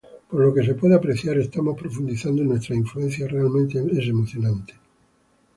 Por 0.31 0.39
lo 0.41 0.51
que 0.51 0.65
se 0.65 0.73
puede 0.73 0.95
apreciar, 0.95 1.37
estamos 1.37 1.77
profundizando 1.79 2.41
en 2.41 2.47
nuestras 2.47 2.75
influencias, 2.79 3.31
realmente 3.31 3.77
es 3.99 4.07
emocionante". 4.07 4.73